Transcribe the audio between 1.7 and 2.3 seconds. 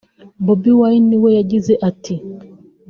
ati